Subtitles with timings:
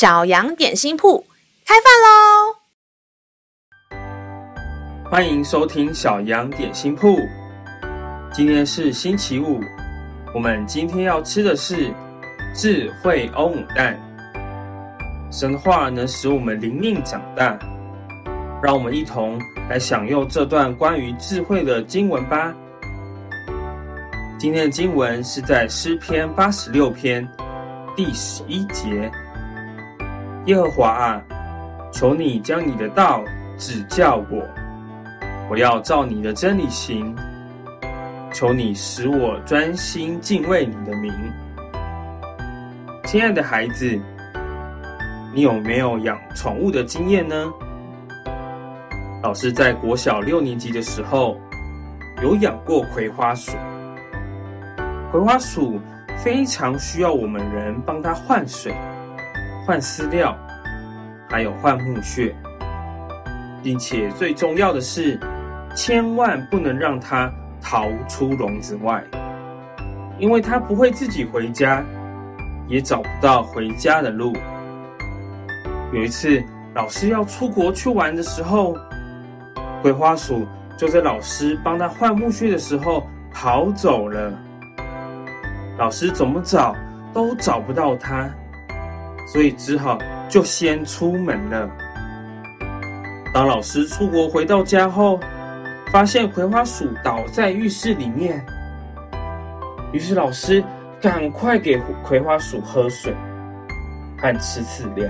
[0.00, 1.22] 小羊点心铺
[1.66, 1.92] 开饭
[3.92, 4.00] 喽！
[5.10, 7.18] 欢迎收听小羊点心铺。
[8.32, 9.60] 今天是星期五，
[10.34, 11.92] 我们今天要吃的是
[12.54, 13.94] 智慧欧姆蛋。
[15.30, 17.58] 神话能使我们灵命长大，
[18.62, 22.54] 让我们一同来享用这段关于智慧的经文吧。
[24.38, 27.28] 今天的经文是在诗篇八十六篇
[27.94, 29.12] 第十一节。
[30.46, 31.22] 耶和华啊，
[31.92, 33.22] 求你将你的道
[33.58, 34.42] 指教我，
[35.50, 37.14] 我要照你的真理行。
[38.32, 41.12] 求你使我专心敬畏你的名。
[43.04, 44.00] 亲爱的孩子，
[45.34, 47.52] 你有没有养宠物的经验呢？
[49.22, 51.36] 老师在国小六年级的时候，
[52.22, 53.58] 有养过葵花鼠。
[55.10, 55.78] 葵花鼠
[56.16, 58.72] 非常需要我们人帮它换水。
[59.70, 60.36] 换饲料，
[61.28, 62.34] 还有换木屑，
[63.62, 65.16] 并且最重要的是，
[65.76, 67.32] 千万不能让它
[67.62, 69.00] 逃出笼子外，
[70.18, 71.84] 因为它不会自己回家，
[72.66, 74.32] 也找不到回家的路。
[75.92, 76.42] 有一次，
[76.74, 78.76] 老师要出国去玩的时候，
[79.82, 80.44] 桂花鼠
[80.76, 84.36] 就在老师帮他换木屑的时候跑走了。
[85.78, 86.74] 老师怎么找
[87.14, 88.28] 都找不到它。
[89.26, 91.70] 所以只好就先出门了。
[93.32, 95.18] 当老师出国回到家后，
[95.92, 98.44] 发现葵花鼠倒在浴室里面。
[99.92, 100.62] 于是老师
[101.00, 103.14] 赶快给葵花鼠喝水
[104.18, 105.08] 和吃饲料。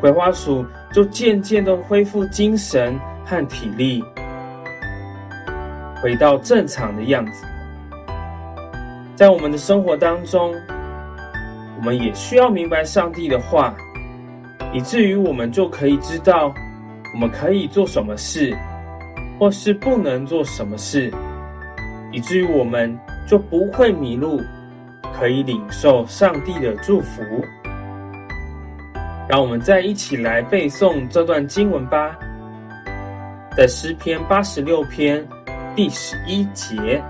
[0.00, 4.02] 葵花鼠就渐渐的恢复精神和体力，
[6.02, 7.44] 回到正常的样子。
[9.14, 10.54] 在我们的生活当中，
[11.80, 13.74] 我们也需要明白上帝的话，
[14.70, 16.54] 以至于我们就可以知道
[17.14, 18.54] 我们可以做什么事，
[19.38, 21.10] 或是不能做什么事，
[22.12, 22.94] 以至于我们
[23.26, 24.42] 就不会迷路，
[25.18, 27.22] 可以领受上帝的祝福。
[29.26, 32.14] 让我们再一起来背诵这段经文吧，
[33.56, 35.26] 在诗篇八十六篇
[35.74, 37.02] 第十一节：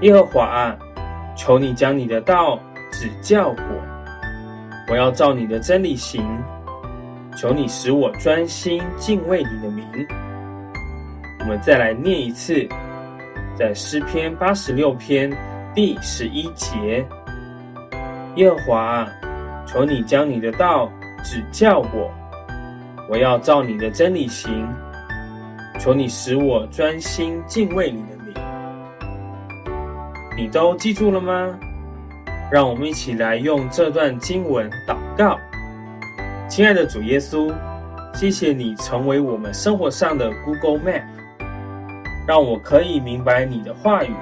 [0.00, 0.76] 耶和华啊，
[1.36, 2.58] 求你将你的道。
[2.98, 6.20] 指教我，我要照你的真理行。
[7.36, 9.86] 求你使我专心敬畏你的名。
[11.38, 12.68] 我们再来念一次，
[13.56, 15.30] 在诗篇八十六篇
[15.72, 17.06] 第十一节：
[18.34, 19.06] 耶和华，
[19.64, 20.90] 求你将你的道
[21.22, 22.10] 指教我，
[23.08, 24.66] 我要照你的真理行。
[25.78, 28.34] 求你使我专心敬畏你的名。
[30.36, 31.56] 你都记住了吗？
[32.50, 35.38] 让我们一起来用这段经文祷告。
[36.48, 37.54] 亲爱的主耶稣，
[38.14, 41.02] 谢谢你成为我们生活上的 Google Map，
[42.26, 44.14] 让我可以明白你的话语，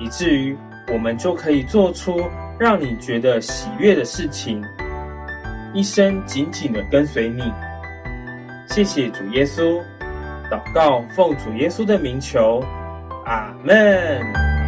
[0.00, 0.56] 以至于
[0.92, 2.20] 我们就可以做出
[2.58, 4.60] 让你觉得喜悦的事情，
[5.72, 7.42] 一生紧紧的跟随你。
[8.66, 9.80] 谢谢主耶稣，
[10.50, 12.60] 祷告奉主耶稣的名求，
[13.26, 14.63] 阿门。